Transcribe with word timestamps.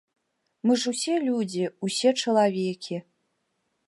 Мы 0.69 0.77
ж 0.83 0.93
усе 0.93 1.17
людзі, 1.27 1.63
усе 1.87 2.09
чалавекі. 2.23 2.97